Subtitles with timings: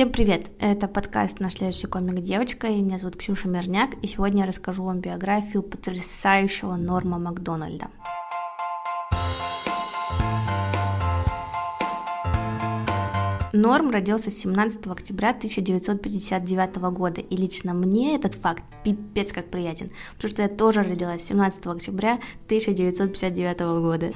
[0.00, 0.50] Всем привет!
[0.58, 4.82] Это подкаст «Наш следующий комик девочка», и меня зовут Ксюша Мирняк, и сегодня я расскажу
[4.82, 7.88] вам биографию потрясающего Норма Макдональда.
[13.60, 20.30] Норм родился 17 октября 1959 года, и лично мне этот факт пипец как приятен, потому
[20.30, 22.14] что я тоже родилась 17 октября
[22.46, 24.12] 1959 года.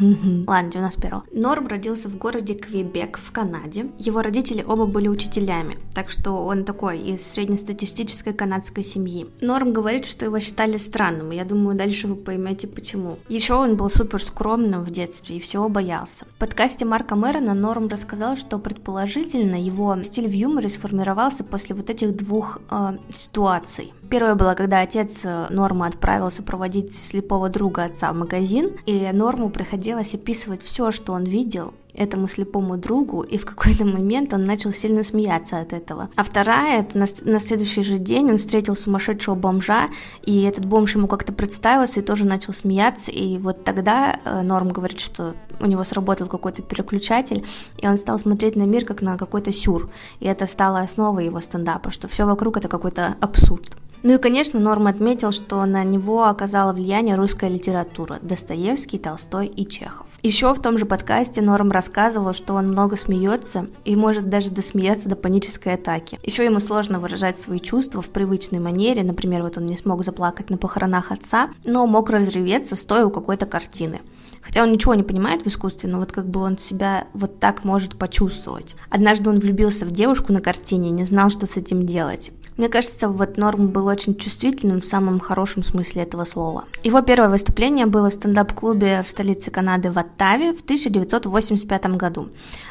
[0.47, 3.91] Ладно, 91 Норм родился в городе Квебек в Канаде.
[3.99, 9.27] Его родители оба были учителями, так что он такой из среднестатистической канадской семьи.
[9.43, 13.19] Норм говорит, что его считали странным, и я думаю, дальше вы поймете почему.
[13.29, 16.25] Еще он был супер скромным в детстве и всего боялся.
[16.25, 21.75] В подкасте Марка Мэрона Норм рассказал, что предположил Предположительно, его стиль в юморе сформировался после
[21.75, 23.93] вот этих двух э, ситуаций.
[24.09, 29.51] Первое было, когда отец э, Нормы отправился проводить слепого друга отца в магазин, и Норму
[29.51, 34.73] приходилось описывать все, что он видел, этому слепому другу, и в какой-то момент он начал
[34.73, 36.11] сильно смеяться от этого.
[36.17, 39.89] А вторая, это на, на следующий же день он встретил сумасшедшего бомжа,
[40.23, 44.71] и этот бомж ему как-то представился и тоже начал смеяться, и вот тогда э, Норм
[44.71, 47.45] говорит, что у него сработал какой-то переключатель,
[47.79, 51.41] и он стал смотреть на мир как на какой-то сюр, и это стало основой его
[51.41, 53.77] стендапа, что все вокруг это какой-то абсурд.
[54.05, 59.67] Ну и, конечно, Норм отметил, что на него оказала влияние русская литература– Достоевский, Толстой и
[59.67, 60.07] Чехов.
[60.23, 65.09] Еще в том же подкасте Норм рассказывал, что он много смеется и может даже досмеяться
[65.09, 66.21] до панической атаки.
[66.23, 70.51] Еще ему сложно выражать свои чувства в привычной манере, например, вот он не смог заплакать
[70.51, 74.03] на похоронах отца, но мог разреветься, стоя у какой-то картины.
[74.43, 77.65] Хотя он ничего не понимает в искусстве, но вот как бы он себя вот так
[77.65, 78.77] может почувствовать.
[78.91, 82.31] Однажды он влюбился в девушку на картине и не знал, что с этим делать.
[82.57, 86.65] Мне кажется, вот Норм был очень чувствительным в самом хорошем смысле этого слова.
[86.85, 92.29] Его первое выступление было в стендап-клубе в столице Канады в Оттаве в 1985 году.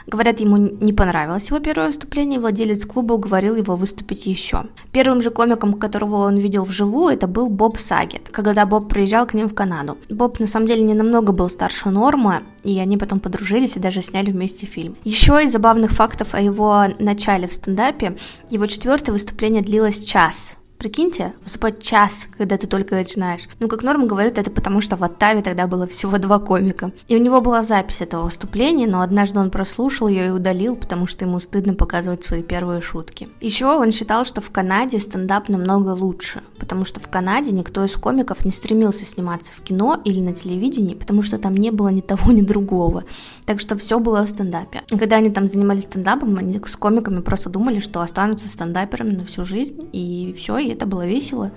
[0.08, 4.64] Говорят, ему не понравилось его первое выступление, и владелец клуба уговорил его выступить еще.
[4.94, 9.34] Первым же комиком, которого он видел вживую, это был Боб Сагет, когда Боб приезжал к
[9.34, 9.98] ним в Канаду.
[10.10, 14.02] Боб на самом деле не намного был старше Норма, и они потом подружились и даже
[14.02, 14.96] сняли вместе фильм.
[15.04, 18.18] Еще из забавных фактов о его начале в стендапе,
[18.50, 20.58] его четвертое выступление длилось час.
[20.84, 23.48] Прикиньте, выступать час, когда ты только начинаешь.
[23.62, 26.92] Ну, как Норм говорит, это потому что в Оттаве тогда было всего два комика.
[27.08, 31.08] И у него была запись этого выступления, но однажды он прослушал ее и удалил, потому
[31.08, 33.30] что ему стыдно показывать свои первые шутки.
[33.40, 37.94] Еще он считал, что в Канаде стендап намного лучше, потому что в Канаде никто из
[37.94, 42.02] комиков не стремился сниматься в кино или на телевидении, потому что там не было ни
[42.02, 43.06] того, ни другого.
[43.46, 44.82] Так что все было в стендапе.
[44.92, 49.24] И когда они там занимались стендапом, они с комиками просто думали, что останутся стендаперами на
[49.24, 51.52] всю жизнь, и все, это было весело.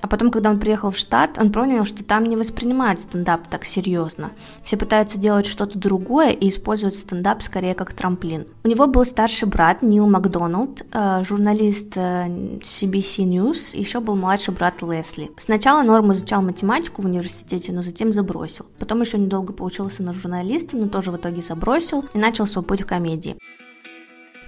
[0.00, 3.64] А потом, когда он приехал в штат, он понял, что там не воспринимают стендап так
[3.64, 4.30] серьезно.
[4.64, 8.46] Все пытаются делать что-то другое и используют стендап скорее как трамплин.
[8.64, 14.54] У него был старший брат Нил Макдоналд, э, журналист CBC э, News, еще был младший
[14.54, 15.30] брат Лесли.
[15.38, 18.66] Сначала Норм изучал математику в университете, но затем забросил.
[18.78, 22.82] Потом еще недолго поучился на журналиста, но тоже в итоге забросил и начал свой путь
[22.82, 23.36] в комедии.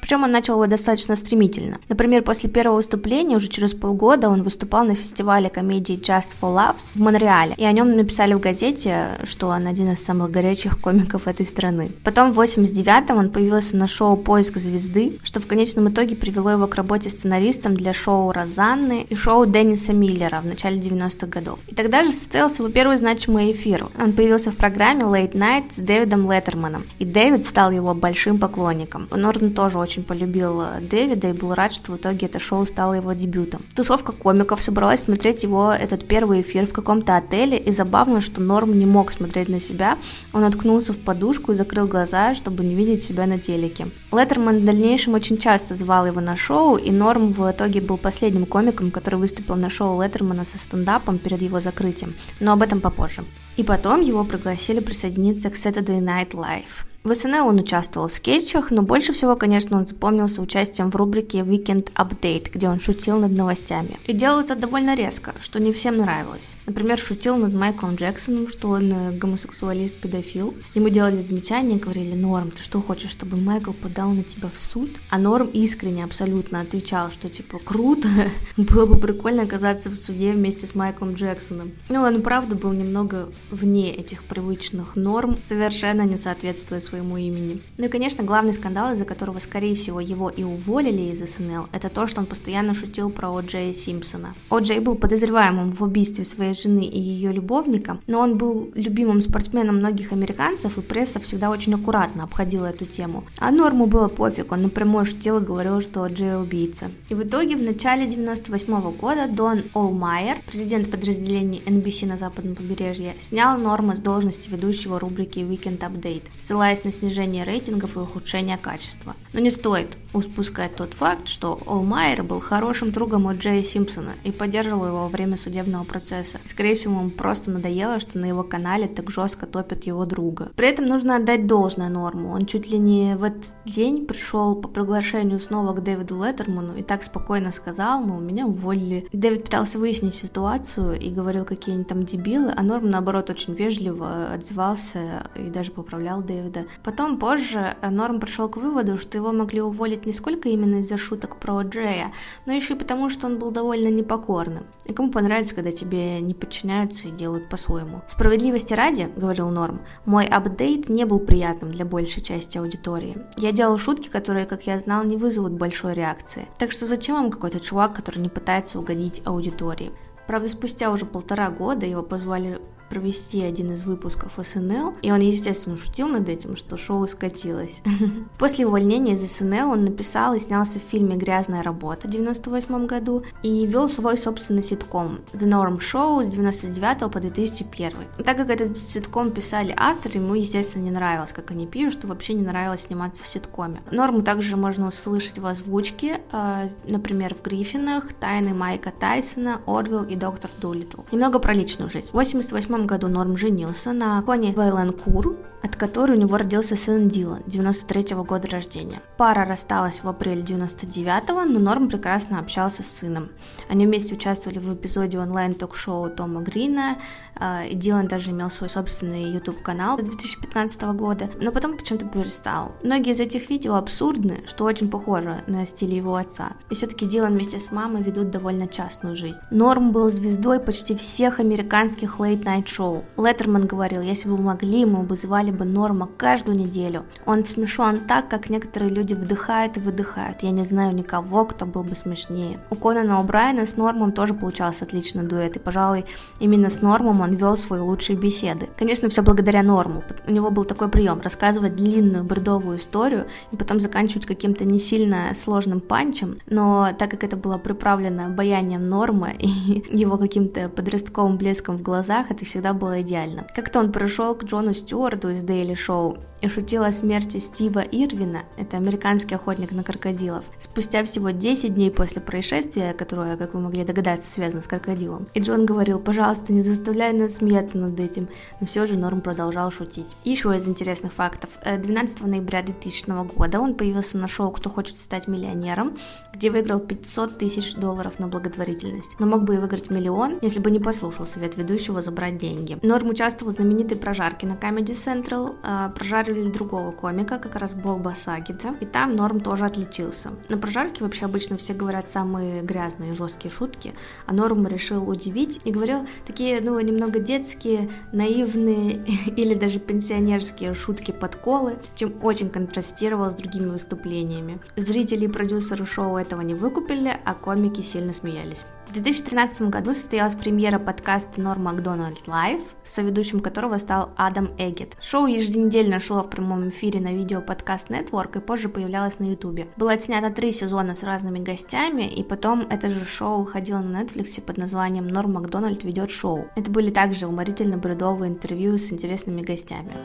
[0.02, 1.78] Причем он начал его достаточно стремительно.
[1.88, 6.96] Например, после первого выступления, уже через полгода, он выступал на фестивале комедии Just for Laughs
[6.96, 11.28] в Монреале, и о нем написали в газете, что он один из самых горячих комиков
[11.28, 11.92] этой страны.
[12.02, 16.66] Потом в 89-м он появился на шоу «Поиск звезды», что в конечном итоге привело его
[16.66, 21.60] к работе сценаристом для шоу «Розанны» и шоу Денниса Миллера в начале 90-х годов.
[21.69, 23.86] И тогда же состоялся его первый значимый эфир.
[23.96, 29.06] Он появился в программе Late Night с Дэвидом Леттерманом, и Дэвид стал его большим поклонником.
[29.12, 32.64] Норден тоже очень очень полюбил э, Дэвида и был рад, что в итоге это шоу
[32.64, 33.62] стало его дебютом.
[33.75, 38.78] Тусовка комиков собралась смотреть его этот первый эфир в каком-то отеле, и забавно, что Норм
[38.78, 39.98] не мог смотреть на себя,
[40.32, 43.88] он откнулся в подушку и закрыл глаза, чтобы не видеть себя на телеке.
[44.12, 48.47] Леттерман в дальнейшем очень часто звал его на шоу, и Норм в итоге был последним
[48.47, 53.25] комиком, который выступил на шоу Леттермана со стендапом перед его закрытием, но об этом попозже.
[53.58, 56.91] И потом его пригласили присоединиться к Saturday Night Live.
[57.04, 61.38] В СНЛ он участвовал в скетчах, но больше всего, конечно, он запомнился участием в рубрике
[61.38, 63.99] Weekend Update, где он шутил над новостями.
[64.06, 66.54] И делал это довольно резко, что не всем нравилось.
[66.64, 70.54] Например, шутил над Майклом Джексоном, что он э, гомосексуалист-педофил.
[70.76, 74.90] Ему делали замечания, говорили, Норм, ты что хочешь, чтобы Майкл подал на тебя в суд?
[75.10, 78.08] А Норм искренне абсолютно отвечал, что типа круто,
[78.56, 81.72] было бы прикольно оказаться в суде вместе с Майклом Джексоном.
[81.88, 87.62] Ну, он правда был немного вне этих привычных норм, совершенно не соответствуя своему имени.
[87.79, 91.89] Ну и, конечно, главный скандал, из-за которого, скорее всего, его и уволили из СНЛ, это
[91.89, 93.41] то, что он постоянно шутил про О.
[93.41, 94.35] Джея Симпсона.
[94.50, 94.59] О.
[94.59, 99.77] Джей был подозреваемым в убийстве своей жены и ее любовника, но он был любимым спортсменом
[99.77, 103.25] многих американцев, и пресса всегда очень аккуратно обходила эту тему.
[103.39, 106.09] А Норму было пофиг, он напрямую шутил и говорил, что О.
[106.09, 106.91] Джей убийца.
[107.09, 112.55] И в итоге в начале 98 -го года Дон Олмайер, президент подразделения NBC на западном
[112.55, 118.56] побережье, снял Норма с должности ведущего рубрики Weekend Update, ссылаясь на снижение рейтингов и ухудшение
[118.56, 119.14] качества.
[119.32, 124.32] Но не стоит упускать тот факт, что Олмайер был хорошим другом от Джея Симпсона и
[124.32, 126.38] поддерживал его во время судебного процесса.
[126.44, 130.50] скорее всего, ему просто надоело, что на его канале так жестко топят его друга.
[130.56, 132.31] При этом нужно отдать должное Норму.
[132.31, 136.82] Он чуть ли не в этот день пришел по приглашению снова к Дэвиду Леттерману и
[136.82, 139.08] так спокойно сказал, мол, меня уволили.
[139.12, 144.32] Дэвид пытался выяснить ситуацию и говорил, какие они там дебилы, а Норм, наоборот, очень вежливо
[144.32, 146.67] отзывался и даже поправлял Дэвида.
[146.82, 151.36] Потом, позже, Норм пришел к выводу, что его могли уволить не сколько именно из-за шуток
[151.36, 152.12] про Джея,
[152.46, 154.64] но еще и потому, что он был довольно непокорным.
[154.84, 158.02] И кому понравится, когда тебе не подчиняются и делают по-своему.
[158.08, 163.19] Справедливости ради, говорил Норм, мой апдейт не был приятным для большей части аудитории.
[163.36, 166.48] Я делал шутки, которые, как я знал, не вызовут большой реакции.
[166.58, 169.92] Так что зачем вам какой-то чувак, который не пытается угодить аудитории?
[170.26, 172.60] Правда, спустя уже полтора года его позвали
[172.93, 177.81] провести один из выпусков СНЛ, и он, естественно, шутил над этим, что шоу скатилось.
[178.39, 183.23] После увольнения из СНЛ он написал и снялся в фильме «Грязная работа» в 98 году
[183.43, 187.93] и вел свой собственный ситком The Norm Show с 99 по 2001.
[188.23, 192.35] Так как этот ситком писали авторы, ему, естественно, не нравилось, как они пишут, что вообще
[192.35, 193.83] не нравилось сниматься в ситкоме.
[193.91, 200.15] Норму также можно услышать в озвучке, э, например, в Гриффинах, Тайны Майка Тайсона, Орвилл и
[200.15, 201.00] Доктор Дулитл.
[201.11, 202.09] Немного про личную жизнь.
[202.09, 207.43] В 88 году Норм женился на Коне Вейленкур, от которой у него родился сын Дилан,
[207.47, 209.00] 93 -го года рождения.
[209.17, 213.31] Пара рассталась в апреле 99-го, но Норм прекрасно общался с сыном.
[213.69, 216.97] Они вместе участвовали в эпизоде онлайн-ток-шоу Тома Грина,
[217.37, 222.73] а, и Дилан даже имел свой собственный YouTube-канал 2015 года, но потом почему-то перестал.
[222.82, 226.53] Многие из этих видео абсурдны, что очень похоже на стиль его отца.
[226.70, 229.38] И все-таки Дилан вместе с мамой ведут довольно частную жизнь.
[229.50, 233.05] Норм был звездой почти всех американских late-night шоу.
[233.17, 237.04] Леттерман говорил, если бы могли, мы бы звали бы Норма каждую неделю.
[237.26, 240.43] Он смешон так, как некоторые люди вдыхают и выдыхают.
[240.43, 242.60] Я не знаю никого, кто был бы смешнее.
[242.70, 246.04] У Конана О'Брайена с Нормом тоже получался отличный дуэт, и, пожалуй,
[246.40, 248.69] именно с Нормом он вел свои лучшие беседы.
[248.78, 250.02] Конечно, все благодаря Норму.
[250.26, 255.34] У него был такой прием– рассказывать длинную бредовую историю и потом заканчивать каким-то не сильно
[255.34, 261.76] сложным панчем, но так как это было приправлено обаянием Нормы и его каким-то подростковым блеском
[261.76, 263.46] в глазах, это всегда было идеально.
[263.55, 268.43] Как-то он пришел к Джону Стюарту из Daily Show и шутил о смерти Стива Ирвина,
[268.56, 273.85] это американский охотник на крокодилов, спустя всего 10 дней после происшествия, которое, как вы могли
[273.85, 275.29] догадаться, связано с крокодилом.
[275.35, 278.29] И Джон говорил, пожалуйста, не заставляй нас смеяться над этим,
[278.61, 280.17] но все же Норм продолжал шутить.
[280.25, 281.50] Еще из интересных фактов.
[281.65, 285.97] 12 э, ноября 2000 года он появился на шоу «Кто хочет стать миллионером»,
[286.35, 289.11] где выиграл 500 тысяч долларов на благотворительность.
[289.21, 292.79] Но мог бы и выиграть миллион, если бы не послушал совет ведущего забрать деньги.
[292.83, 297.75] Норм участвовал в знаменитой прожарке на Comedy Central, э, прожарили прожаривали другого комика, как раз
[297.75, 300.31] Боба Сагита, и там Норм тоже отличился.
[300.49, 303.93] На прожарке вообще обычно все говорят самые грязные и жесткие шутки,
[304.26, 309.05] а Норм решил удивить и говорил такие, ну, немного детские, наивные
[309.37, 314.61] или даже пенсионерские шутки-подколы, чем очень контрастировал с другими выступлениями.
[314.76, 318.65] Зрители и продюсеры шоу этого не выкупили, а комики сильно смеялись.
[318.89, 324.96] В 2013 году состоялась премьера подкаста Норм Макдональд Лайв, соведущим которого стал Адам Эггет.
[325.01, 329.69] Шоу еженедельно шло в прямом эфире на видео подкаст Network и позже появлялось на Ютубе.
[329.77, 334.41] Было отснято три сезона с разными гостями, и потом это же шоу выходило на Netflix
[334.43, 336.48] под названием Норм Макдональд ведет шоу.
[336.56, 339.96] Это были также уморительно-бредовые интервью с интересными гостями.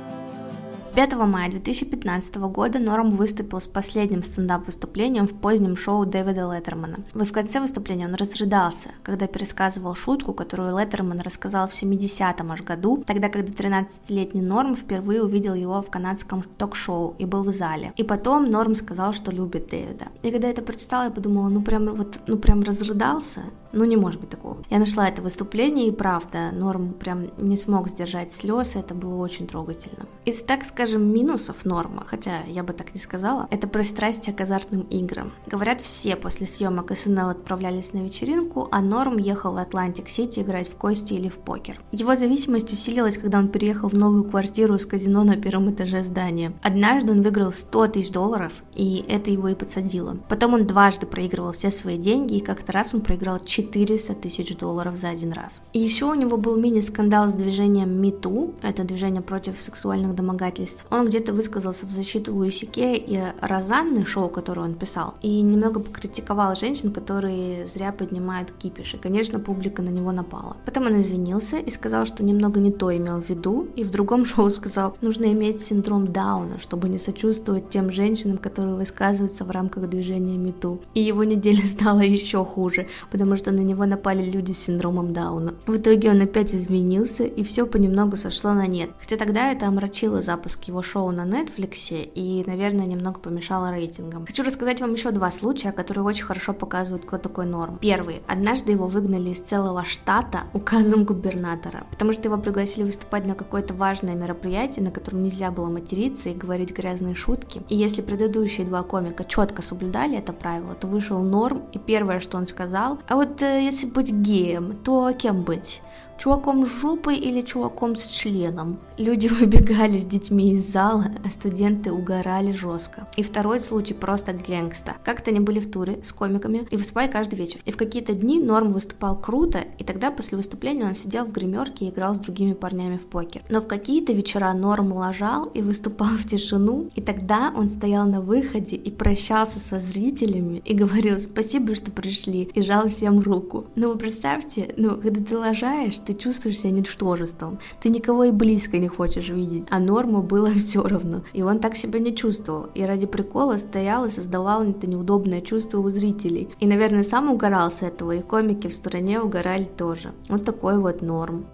[0.97, 6.97] 5 мая 2015 года Норм выступил с последним стендап-выступлением в позднем шоу Дэвида Леттермана.
[7.13, 13.03] В конце выступления он разрыдался, когда пересказывал шутку, которую Леттерман рассказал в 70-м аж году,
[13.05, 17.93] тогда, когда 13-летний Норм впервые увидел его в канадском ток-шоу и был в зале.
[17.95, 20.05] И потом Норм сказал, что любит Дэвида.
[20.23, 23.41] И когда я это прочитала, я подумала, ну прям вот, ну прям разрыдался.
[23.71, 24.57] Ну, не может быть такого.
[24.69, 29.47] Я нашла это выступление, и правда, Норм прям не смог сдержать слез, это было очень
[29.47, 30.05] трогательно.
[30.25, 34.81] Из, так скажем, минусов Норма, хотя я бы так не сказала, это пристрастие к азартным
[34.81, 35.33] играм.
[35.47, 40.75] Говорят, все после съемок SNL отправлялись на вечеринку, а Норм ехал в Атлантик-Сити играть в
[40.75, 41.79] кости или в покер.
[41.91, 46.53] Его зависимость усилилась, когда он переехал в новую квартиру с казино на первом этаже здания.
[46.61, 50.17] Однажды он выиграл 100 тысяч долларов, и это его и подсадило.
[50.29, 54.97] Потом он дважды проигрывал все свои деньги, и как-то раз он проиграл 400 тысяч долларов
[54.97, 55.61] за один раз.
[55.73, 60.85] И еще у него был мини-скандал с движением MeToo, это движение против сексуальных домогательств.
[60.91, 65.79] Он где-то высказался в защиту Луиси Кея и Розанны, шоу, которое он писал, и немного
[65.79, 68.93] покритиковал женщин, которые зря поднимают кипиш.
[68.93, 70.55] И, конечно, публика на него напала.
[70.65, 74.25] Потом он извинился и сказал, что немного не то имел в виду, и в другом
[74.33, 79.89] шоу сказал, нужно иметь синдром Дауна, чтобы не сочувствовать тем женщинам, которые высказываются в рамках
[79.89, 80.79] движения МeToo.
[80.93, 85.55] И его неделя стала еще хуже, потому что на него напали люди с синдромом Дауна.
[85.65, 88.89] В итоге он опять изменился, и все понемногу сошло на нет.
[88.99, 94.25] Хотя тогда это омрачило запуск его шоу на Netflix и, наверное, немного помешало рейтингам.
[94.25, 97.77] Хочу рассказать вам еще два случая, которые очень хорошо показывают, кто такой Норм.
[97.79, 98.21] Первый.
[98.27, 103.73] Однажды его выгнали из целого штата указом губернатора, потому что его пригласили выступать на какое-то
[103.73, 107.61] важное мероприятие, на котором нельзя было материться и говорить грязные шутки.
[107.69, 112.37] И если предыдущие два комика четко соблюдали это правило, то вышел Норм, и первое, что
[112.37, 115.81] он сказал, а вот э, если быть геем, то кем быть?
[116.17, 118.79] чуваком с жопой или чуваком с членом.
[118.97, 123.07] Люди выбегали с детьми из зала, а студенты угорали жестко.
[123.15, 124.95] И второй случай просто гэнгста.
[125.03, 127.61] Как-то они были в туре с комиками и выступали каждый вечер.
[127.65, 131.85] И в какие-то дни Норм выступал круто, и тогда после выступления он сидел в гримерке
[131.85, 133.43] и играл с другими парнями в покер.
[133.49, 138.21] Но в какие-то вечера Норм лажал и выступал в тишину, и тогда он стоял на
[138.21, 143.65] выходе и прощался со зрителями и говорил спасибо, что пришли, и жал всем руку.
[143.75, 148.77] Ну вы представьте, ну когда ты лажаешь, ты чувствуешь себя ничтожеством, ты никого и близко
[148.77, 152.83] не хочешь видеть, а Норму было все равно, и он так себя не чувствовал, и
[152.83, 156.49] ради прикола стоял и создавал это неудобное чувство у зрителей.
[156.59, 160.13] И, наверное, сам угорал с этого, и комики в стороне угорали тоже.
[160.29, 161.45] Вот такой вот Норм.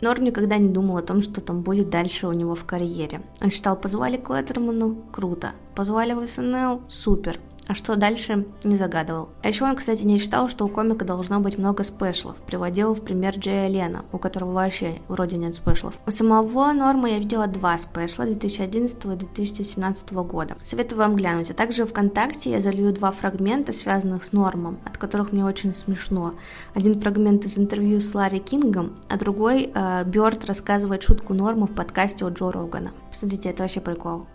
[0.00, 3.20] Норм никогда не думал о том, что там будет дальше у него в карьере.
[3.42, 7.38] Он считал, позвали к Леттерману– круто, позвали в СНЛ– супер,
[7.70, 9.28] а что дальше, не загадывал.
[9.44, 12.42] А еще он, кстати, не считал, что у комика должно быть много спешлов.
[12.42, 15.94] Приводил в пример Джея Лена, у которого вообще вроде нет спешлов.
[16.04, 20.56] У самого Норма я видела два спешла 2011 и 2017 года.
[20.64, 21.52] Советую вам глянуть.
[21.52, 26.34] А также ВКонтакте я залью два фрагмента, связанных с Нормом, от которых мне очень смешно.
[26.74, 31.74] Один фрагмент из интервью с Ларри Кингом, а другой э, Бёрд рассказывает шутку Норма в
[31.76, 32.90] подкасте у Джо Рогана.
[33.12, 34.26] Посмотрите, это вообще прикол.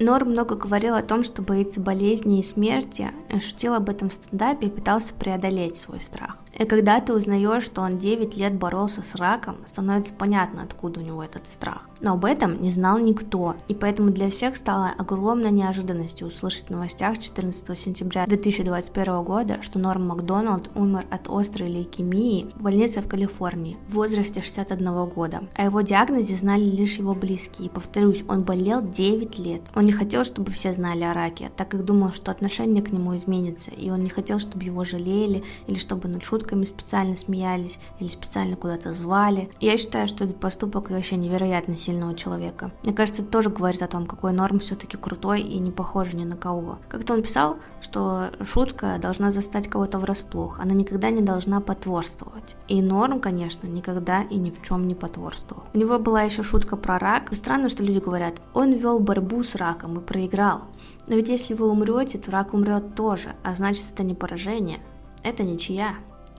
[0.00, 3.10] Нор много говорил о том, что боится болезни и смерти,
[3.40, 6.38] шутил об этом в стендапе и пытался преодолеть свой страх.
[6.58, 11.02] И когда ты узнаешь, что он 9 лет боролся с раком, становится понятно, откуда у
[11.02, 11.88] него этот страх.
[12.00, 16.70] Но об этом не знал никто, и поэтому для всех стало огромной неожиданностью услышать в
[16.70, 23.08] новостях 14 сентября 2021 года, что Норм Макдоналд умер от острой лейкемии в больнице в
[23.08, 25.42] Калифорнии в возрасте 61 года.
[25.56, 27.66] О его диагнозе знали лишь его близкие.
[27.66, 29.62] И повторюсь, он болел 9 лет.
[29.74, 33.16] Он не хотел, чтобы все знали о раке, так как думал, что отношение к нему
[33.16, 38.08] изменится, и он не хотел, чтобы его жалели или чтобы над шутками специально смеялись или
[38.08, 39.50] специально куда-то звали.
[39.60, 42.72] Я считаю, что этот поступок вообще невероятно сильного человека.
[42.82, 46.24] Мне кажется, это тоже говорит о том, какой Норм все-таки крутой и не похож ни
[46.24, 46.78] на кого.
[46.88, 52.56] Как-то он писал, что шутка должна застать кого-то врасплох, она никогда не должна потворствовать.
[52.68, 55.64] И Норм, конечно, никогда и ни в чем не потворствовал.
[55.74, 57.32] У него была еще шутка про рак.
[57.32, 60.62] Странно, что люди говорят, он вел борьбу с раком и проиграл.
[61.06, 64.80] Но ведь если вы умрете, то рак умрет тоже, а значит это не поражение,
[65.22, 65.96] это ничья.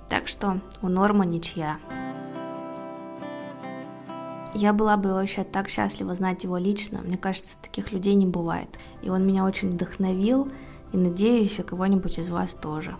[0.09, 1.79] Так что у Норма ничья.
[4.53, 7.01] Я была бы вообще так счастлива знать его лично.
[7.01, 8.69] Мне кажется, таких людей не бывает.
[9.01, 10.47] И он меня очень вдохновил,
[10.93, 12.95] и надеюсь, у кого-нибудь из вас тоже.